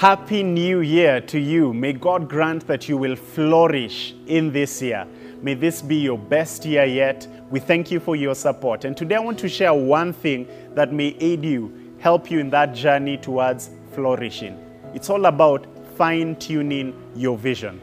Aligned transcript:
Happy 0.00 0.42
New 0.42 0.80
Year 0.80 1.20
to 1.20 1.38
you. 1.38 1.74
May 1.74 1.92
God 1.92 2.26
grant 2.26 2.66
that 2.68 2.88
you 2.88 2.96
will 2.96 3.16
flourish 3.16 4.14
in 4.26 4.50
this 4.50 4.80
year. 4.80 5.06
May 5.42 5.52
this 5.52 5.82
be 5.82 5.96
your 5.96 6.16
best 6.16 6.64
year 6.64 6.86
yet. 6.86 7.28
We 7.50 7.60
thank 7.60 7.90
you 7.90 8.00
for 8.00 8.16
your 8.16 8.34
support. 8.34 8.86
And 8.86 8.96
today 8.96 9.16
I 9.16 9.20
want 9.20 9.38
to 9.40 9.48
share 9.50 9.74
one 9.74 10.14
thing 10.14 10.48
that 10.74 10.90
may 10.90 11.14
aid 11.20 11.44
you, 11.44 11.92
help 11.98 12.30
you 12.30 12.38
in 12.38 12.48
that 12.48 12.74
journey 12.74 13.18
towards 13.18 13.68
flourishing. 13.92 14.58
It's 14.94 15.10
all 15.10 15.26
about 15.26 15.66
fine 15.98 16.34
tuning 16.36 16.94
your 17.14 17.36
vision. 17.36 17.78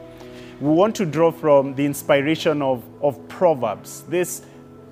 We 0.59 0.69
want 0.69 0.95
to 0.95 1.05
draw 1.05 1.29
from 1.29 1.75
the 1.75 1.85
inspiration 1.85 2.63
of, 2.63 2.83
of 2.99 3.27
Proverbs, 3.27 4.05
this 4.09 4.41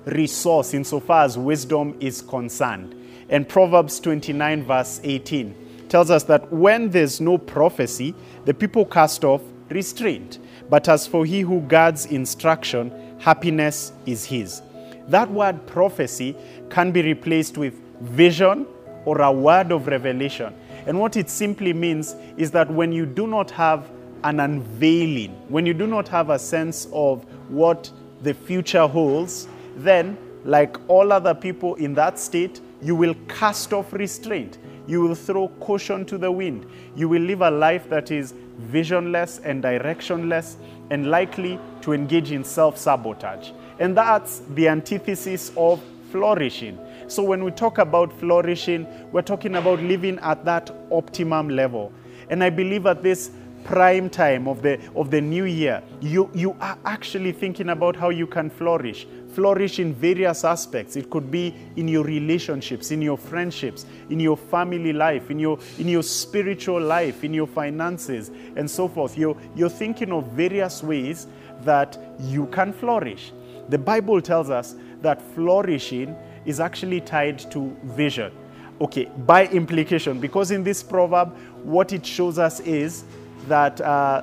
resource 0.04 0.74
insofar 0.74 1.24
as 1.24 1.36
wisdom 1.36 1.96
is 1.98 2.22
concerned. 2.22 2.94
And 3.28 3.48
Proverbs 3.48 3.98
29, 3.98 4.62
verse 4.62 5.00
18 5.02 5.65
tells 5.88 6.10
us 6.10 6.24
that 6.24 6.52
when 6.52 6.90
there's 6.90 7.20
no 7.20 7.38
prophecy, 7.38 8.14
the 8.44 8.54
people 8.54 8.84
cast 8.84 9.24
off 9.24 9.42
restraint. 9.68 10.38
But 10.68 10.88
as 10.88 11.06
for 11.06 11.24
he 11.24 11.40
who 11.40 11.60
guards 11.62 12.06
instruction, 12.06 12.92
happiness 13.18 13.92
is 14.04 14.24
his. 14.24 14.62
That 15.08 15.30
word 15.30 15.66
prophecy 15.66 16.36
can 16.70 16.90
be 16.90 17.02
replaced 17.02 17.56
with 17.56 17.74
vision 18.00 18.66
or 19.04 19.20
a 19.20 19.30
word 19.30 19.70
of 19.70 19.86
revelation. 19.86 20.54
And 20.86 20.98
what 20.98 21.16
it 21.16 21.30
simply 21.30 21.72
means 21.72 22.14
is 22.36 22.50
that 22.52 22.70
when 22.70 22.92
you 22.92 23.06
do 23.06 23.26
not 23.26 23.50
have 23.52 23.90
an 24.24 24.40
unveiling, 24.40 25.30
when 25.48 25.66
you 25.66 25.74
do 25.74 25.86
not 25.86 26.08
have 26.08 26.30
a 26.30 26.38
sense 26.38 26.88
of 26.92 27.24
what 27.48 27.90
the 28.22 28.34
future 28.34 28.86
holds, 28.86 29.46
then, 29.76 30.18
like 30.44 30.76
all 30.88 31.12
other 31.12 31.34
people 31.34 31.74
in 31.76 31.94
that 31.94 32.18
state, 32.18 32.60
you 32.82 32.94
will 32.94 33.14
cast 33.28 33.72
off 33.72 33.92
restraint. 33.92 34.58
You 34.86 35.02
will 35.02 35.14
throw 35.14 35.48
caution 35.60 36.04
to 36.06 36.18
the 36.18 36.30
wind. 36.30 36.66
You 36.94 37.08
will 37.08 37.22
live 37.22 37.40
a 37.42 37.50
life 37.50 37.88
that 37.90 38.10
is 38.10 38.34
visionless 38.58 39.40
and 39.44 39.62
directionless 39.62 40.56
and 40.90 41.10
likely 41.10 41.58
to 41.82 41.92
engage 41.92 42.30
in 42.32 42.44
self 42.44 42.78
sabotage. 42.78 43.50
And 43.78 43.96
that's 43.96 44.42
the 44.54 44.68
antithesis 44.68 45.52
of 45.56 45.82
flourishing. 46.10 46.78
So, 47.08 47.22
when 47.22 47.44
we 47.44 47.50
talk 47.50 47.78
about 47.78 48.12
flourishing, 48.18 48.86
we're 49.12 49.22
talking 49.22 49.56
about 49.56 49.80
living 49.80 50.18
at 50.20 50.44
that 50.44 50.70
optimum 50.90 51.48
level. 51.48 51.92
And 52.30 52.42
I 52.42 52.50
believe 52.50 52.86
at 52.86 53.02
this 53.02 53.30
prime 53.66 54.08
time 54.08 54.46
of 54.46 54.62
the, 54.62 54.80
of 54.94 55.10
the 55.10 55.20
new 55.20 55.44
year, 55.44 55.82
you, 56.00 56.30
you 56.32 56.56
are 56.60 56.78
actually 56.84 57.32
thinking 57.32 57.70
about 57.70 57.96
how 57.96 58.10
you 58.10 58.26
can 58.26 58.48
flourish 58.48 59.06
flourish 59.36 59.80
in 59.80 59.92
various 59.92 60.44
aspects. 60.44 60.96
It 60.96 61.10
could 61.10 61.30
be 61.30 61.54
in 61.76 61.88
your 61.88 62.04
relationships, 62.04 62.90
in 62.90 63.02
your 63.02 63.18
friendships, 63.18 63.84
in 64.08 64.18
your 64.18 64.34
family 64.34 64.94
life, 64.94 65.30
in 65.30 65.38
your, 65.38 65.58
in 65.78 65.88
your 65.88 66.02
spiritual 66.02 66.80
life, 66.80 67.22
in 67.22 67.34
your 67.34 67.46
finances, 67.46 68.30
and 68.56 68.70
so 68.70 68.88
forth. 68.88 69.18
You're, 69.18 69.36
you're 69.54 69.68
thinking 69.68 70.10
of 70.10 70.28
various 70.28 70.82
ways 70.82 71.26
that 71.64 71.98
you 72.18 72.46
can 72.46 72.72
flourish. 72.72 73.34
The 73.68 73.76
Bible 73.76 74.22
tells 74.22 74.48
us 74.48 74.74
that 75.02 75.20
flourishing 75.34 76.16
is 76.46 76.58
actually 76.58 77.02
tied 77.02 77.38
to 77.50 77.76
vision. 77.84 78.32
Okay, 78.80 79.10
by 79.26 79.48
implication, 79.48 80.18
because 80.18 80.50
in 80.50 80.64
this 80.64 80.82
proverb, 80.82 81.36
what 81.62 81.92
it 81.92 82.06
shows 82.06 82.38
us 82.38 82.60
is 82.60 83.04
that 83.48 83.80
uh, 83.80 84.22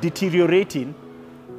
deteriorating 0.00 0.94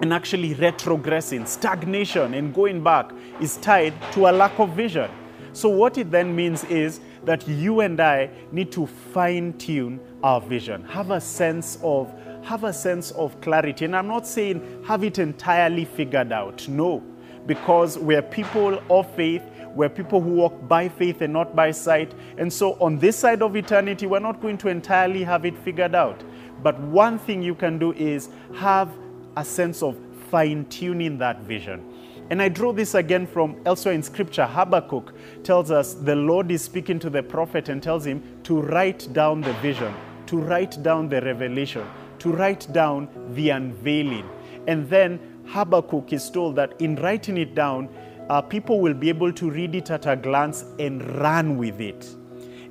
and 0.02 0.14
actually 0.14 0.56
retrogressing, 0.56 1.48
stagnation, 1.48 2.34
and 2.34 2.54
going 2.54 2.84
back 2.84 3.12
is 3.40 3.58
tied 3.58 3.94
to 4.14 4.28
a 4.28 4.32
lack 4.32 4.58
of 4.60 4.70
vision. 4.72 5.10
So, 5.54 5.70
what 5.70 5.98
it 5.98 6.10
then 6.10 6.36
means 6.36 6.64
is 6.66 7.02
that 7.26 7.48
you 7.48 7.82
and 7.82 8.00
I 8.00 8.30
need 8.52 8.72
to 8.72 8.88
fine 8.88 9.54
tune 9.58 10.00
our 10.24 10.42
vision, 10.42 10.84
have 10.86 11.12
a 11.12 11.22
sense 11.22 11.78
of 11.84 12.12
have 12.44 12.64
a 12.64 12.74
sense 12.74 13.12
of 13.12 13.40
clarity. 13.42 13.86
And 13.86 13.96
I'm 13.96 14.08
not 14.08 14.26
saying 14.26 14.84
have 14.88 15.04
it 15.04 15.20
entirely 15.20 15.86
figured 15.86 16.32
out. 16.32 16.68
No, 16.68 17.04
because 17.46 17.98
we're 17.98 18.22
people 18.22 18.82
of 18.90 19.14
faith, 19.16 19.44
we're 19.76 19.90
people 19.90 20.22
who 20.22 20.32
walk 20.32 20.68
by 20.68 20.90
faith 20.90 21.22
and 21.22 21.32
not 21.32 21.56
by 21.56 21.72
sight. 21.72 22.14
And 22.38 22.52
so 22.52 22.74
on 22.80 22.98
this 22.98 23.18
side 23.18 23.42
of 23.42 23.56
eternity, 23.56 24.08
we're 24.08 24.20
not 24.20 24.42
going 24.42 24.58
to 24.60 24.70
entirely 24.70 25.24
have 25.24 25.46
it 25.46 25.58
figured 25.60 25.96
out. 25.96 26.24
But 26.64 26.80
one 26.80 27.18
thing 27.18 27.42
you 27.42 27.56
can 27.56 27.80
do 27.80 27.94
is 27.94 28.30
have 28.56 28.90
a 29.38 29.46
sense 29.46 29.82
of 29.82 29.98
fine 30.30 30.66
tuning 30.66 31.18
that 31.18 31.42
vision. 31.42 31.84
And 32.30 32.42
I 32.42 32.48
draw 32.48 32.72
this 32.72 32.94
again 32.94 33.28
from 33.28 33.58
elsewhere 33.66 33.94
in 33.94 34.02
scripture. 34.02 34.46
Habakkuk 34.46 35.14
tells 35.44 35.70
us 35.70 35.96
the 35.96 36.16
Lord 36.16 36.50
is 36.50 36.62
speaking 36.62 36.98
to 37.00 37.10
the 37.10 37.22
prophet 37.22 37.68
and 37.68 37.84
tells 37.84 38.06
him 38.06 38.24
to 38.44 38.62
write 38.62 39.12
down 39.12 39.42
the 39.42 39.54
vision, 39.56 39.94
to 40.28 40.38
write 40.38 40.82
down 40.82 41.10
the 41.10 41.20
revelation, 41.22 41.86
to 42.20 42.32
write 42.32 42.72
down 42.72 43.10
the 43.34 43.50
unveiling. 43.50 44.30
And 44.68 44.90
then 44.90 45.20
Habakkuk 45.48 46.14
is 46.14 46.30
told 46.30 46.56
that 46.56 46.80
in 46.80 46.96
writing 46.96 47.38
it 47.38 47.54
down, 47.54 47.90
uh, 48.30 48.42
people 48.42 48.80
will 48.80 48.94
be 48.94 49.10
able 49.10 49.34
to 49.34 49.50
read 49.50 49.76
it 49.76 49.92
at 49.92 50.06
a 50.06 50.16
glance 50.16 50.64
and 50.80 51.06
run 51.20 51.58
with 51.58 51.82
it. 51.82 52.16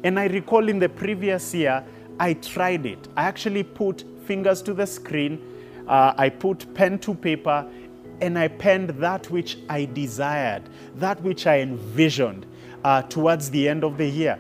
And 0.05 0.19
I 0.19 0.27
recall 0.29 0.71
in 0.71 0.79
the 0.79 0.89
previous 0.89 1.53
year, 1.53 1.85
I 2.21 2.35
tried 2.35 2.87
it. 2.87 3.09
I 3.17 3.25
actually 3.25 3.65
put 3.65 4.05
fingers 4.25 4.63
to 4.63 4.75
the 4.75 4.87
screen 4.87 5.51
uh, 5.91 6.15
I 6.17 6.29
put 6.29 6.73
pen 6.73 7.01
to 7.01 7.15
paper 7.15 7.69
and 8.21 8.39
I 8.39 8.47
penned 8.47 8.91
that 8.91 9.29
which 9.29 9.59
I 9.69 9.87
desired, 9.87 10.63
that 10.97 11.21
which 11.23 11.49
I 11.49 11.61
envisioned 11.61 12.47
uh, 12.85 13.03
towards 13.03 13.51
the 13.51 13.69
end 13.69 13.83
of 13.83 13.99
the 13.99 14.07
year. 14.07 14.39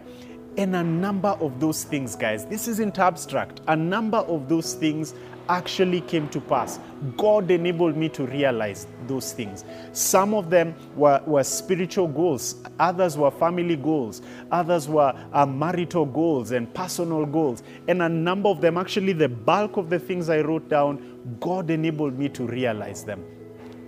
And 0.56 0.76
a 0.76 0.84
number 0.84 1.30
of 1.40 1.58
those 1.58 1.82
things, 1.82 2.14
guys, 2.14 2.46
this 2.46 2.68
isn't 2.68 2.98
abstract, 3.00 3.62
a 3.66 3.74
number 3.74 4.18
of 4.18 4.48
those 4.48 4.74
things 4.74 5.14
actually 5.50 6.00
came 6.02 6.28
to 6.28 6.40
pass. 6.40 6.78
God 7.16 7.50
enabled 7.50 7.96
me 7.96 8.08
to 8.10 8.24
realize 8.24 8.86
those 9.08 9.32
things. 9.32 9.64
Some 9.92 10.32
of 10.32 10.48
them 10.48 10.74
were, 10.94 11.20
were 11.26 11.42
spiritual 11.42 12.06
goals, 12.06 12.62
others 12.78 13.18
were 13.18 13.32
family 13.32 13.76
goals, 13.76 14.22
others 14.52 14.88
were 14.88 15.12
uh, 15.32 15.44
marital 15.44 16.06
goals 16.06 16.52
and 16.52 16.72
personal 16.72 17.26
goals. 17.26 17.64
And 17.88 18.00
a 18.00 18.08
number 18.08 18.48
of 18.48 18.60
them, 18.60 18.78
actually, 18.78 19.12
the 19.12 19.28
bulk 19.28 19.76
of 19.76 19.90
the 19.90 19.98
things 19.98 20.30
I 20.30 20.40
wrote 20.40 20.68
down, 20.68 21.36
God 21.40 21.68
enabled 21.68 22.16
me 22.16 22.28
to 22.30 22.46
realize 22.46 23.04
them. 23.04 23.24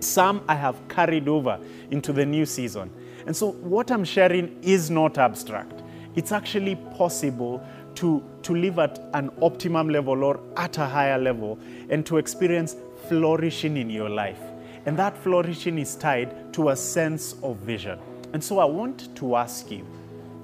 Some 0.01 0.43
I 0.49 0.55
have 0.55 0.85
carried 0.89 1.29
over 1.29 1.57
into 1.91 2.11
the 2.11 2.25
new 2.25 2.45
season. 2.45 2.91
And 3.25 3.33
so, 3.33 3.53
what 3.53 3.89
I'm 3.89 4.03
sharing 4.03 4.61
is 4.61 4.89
not 4.89 5.17
abstract. 5.17 5.81
It's 6.15 6.33
actually 6.33 6.75
possible 6.75 7.65
to, 7.95 8.23
to 8.43 8.55
live 8.55 8.79
at 8.79 8.99
an 9.13 9.29
optimum 9.41 9.89
level 9.89 10.23
or 10.23 10.39
at 10.57 10.77
a 10.77 10.85
higher 10.85 11.17
level 11.17 11.59
and 11.89 12.05
to 12.05 12.17
experience 12.17 12.75
flourishing 13.07 13.77
in 13.77 13.89
your 13.89 14.09
life. 14.09 14.39
And 14.85 14.97
that 14.97 15.17
flourishing 15.17 15.77
is 15.79 15.95
tied 15.95 16.53
to 16.53 16.69
a 16.69 16.75
sense 16.75 17.35
of 17.43 17.57
vision. 17.57 17.99
And 18.33 18.43
so 18.43 18.59
I 18.59 18.65
want 18.65 19.15
to 19.17 19.35
ask 19.35 19.71
you 19.71 19.85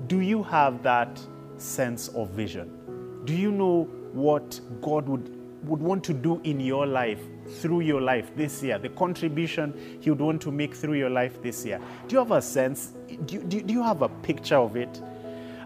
do 0.08 0.22
you 0.22 0.42
have 0.44 0.82
that 0.84 1.20
sense 1.58 2.08
of 2.10 2.30
vision? 2.30 3.22
Do 3.26 3.36
you 3.36 3.52
know 3.52 3.84
what 4.14 4.60
God 4.82 5.08
would, 5.08 5.30
would 5.68 5.82
want 5.82 6.04
to 6.06 6.14
do 6.14 6.42
in 6.44 6.60
your 6.60 6.88
life, 6.88 7.20
through 7.60 7.82
your 7.82 8.02
life 8.02 8.32
this 8.36 8.64
year? 8.64 8.80
The 8.80 8.90
contribution 8.90 10.00
He 10.00 10.10
would 10.10 10.22
want 10.22 10.42
to 10.44 10.52
make 10.52 10.74
through 10.74 10.96
your 10.96 11.10
life 11.10 11.42
this 11.44 11.66
year? 11.66 11.80
Do 12.08 12.14
you 12.14 12.20
have 12.20 12.32
a 12.32 12.42
sense? 12.42 12.94
Do, 13.26 13.44
do, 13.44 13.62
do 13.62 13.74
you 13.74 13.84
have 13.84 14.02
a 14.02 14.10
picture 14.10 14.58
of 14.58 14.76
it? 14.78 15.02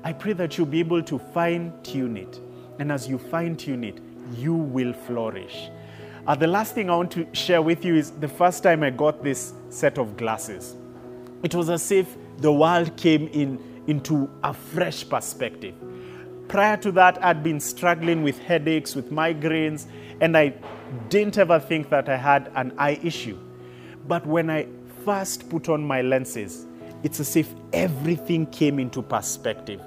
I 0.06 0.12
pray 0.12 0.34
that 0.34 0.58
you'll 0.58 0.68
be 0.68 0.80
able 0.80 1.02
to 1.04 1.18
fine 1.18 1.72
tune 1.82 2.18
it. 2.18 2.40
And 2.80 2.92
as 2.92 3.08
you 3.08 3.18
fine 3.18 3.56
tune 3.56 3.84
it, 3.84 4.00
you 4.36 4.54
will 4.54 4.94
flourish. 4.94 5.70
Uh, 6.28 6.36
the 6.36 6.48
last 6.48 6.76
thing 6.76 6.90
I 6.90 6.96
want 6.96 7.12
to 7.12 7.28
share 7.34 7.62
with 7.62 7.86
you 7.86 7.96
is 7.96 8.12
the 8.12 8.28
first 8.28 8.64
time 8.64 8.84
I 8.84 8.90
got 8.90 9.24
this 9.24 9.54
set 9.70 9.98
of 9.98 10.18
glasses. 10.18 10.76
It 11.44 11.56
was 11.56 11.70
as 11.70 11.92
if 11.92 12.16
the 12.38 12.52
world 12.52 12.96
came 12.98 13.28
in 13.30 13.84
into 13.88 14.30
a 14.44 14.54
fresh 14.54 15.08
perspective. 15.08 15.76
Prior 16.48 16.78
to 16.78 16.92
that, 16.94 17.24
I'd 17.24 17.44
been 17.44 17.60
struggling 17.60 18.24
with 18.24 18.40
headaches, 18.40 18.96
with 18.96 19.12
migraines, 19.12 19.86
and 20.22 20.38
I 20.38 20.54
didn't 21.10 21.38
ever 21.38 21.60
think 21.60 21.90
that 21.90 22.10
I 22.10 22.18
had 22.18 22.52
an 22.56 22.74
eye 22.78 23.00
issue. 23.04 23.38
But 24.08 24.26
when 24.26 24.50
I 24.50 24.68
first 25.06 25.50
put 25.50 25.70
on 25.70 25.86
my 25.86 26.02
lenses, 26.02 26.66
it's 27.04 27.20
as 27.20 27.36
if 27.36 27.54
everything 27.74 28.46
came 28.48 28.80
into 28.80 29.02
perspective. 29.02 29.82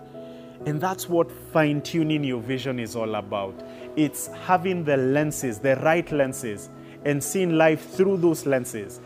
And 0.64 0.80
that's 0.80 1.08
what 1.08 1.30
fine 1.52 1.82
tuning 1.82 2.24
your 2.24 2.40
vision 2.40 2.78
is 2.78 2.96
all 2.96 3.14
about. 3.16 3.54
It's 3.96 4.28
having 4.28 4.84
the 4.84 4.96
lenses, 4.96 5.58
the 5.58 5.76
right 5.76 6.10
lenses, 6.10 6.70
and 7.04 7.22
seeing 7.22 7.56
life 7.56 7.90
through 7.90 8.18
those 8.18 8.46
lenses 8.46 9.00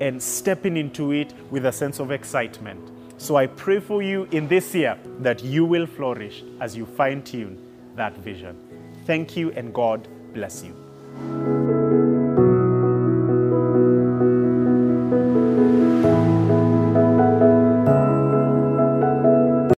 and 0.00 0.22
stepping 0.22 0.76
into 0.76 1.12
it 1.12 1.32
with 1.50 1.66
a 1.66 1.72
sense 1.72 2.00
of 2.00 2.10
excitement. 2.10 2.90
So 3.18 3.36
I 3.36 3.46
pray 3.46 3.80
for 3.80 4.02
you 4.02 4.28
in 4.30 4.46
this 4.46 4.74
year 4.74 4.98
that 5.20 5.42
you 5.42 5.64
will 5.64 5.86
flourish 5.86 6.44
as 6.60 6.76
you 6.76 6.84
fine 6.84 7.22
tune 7.22 7.58
that 7.94 8.16
vision. 8.18 8.56
Thank 9.06 9.36
you, 9.36 9.52
and 9.52 9.72
God 9.72 10.06
bless 10.34 10.62
you. 10.62 11.55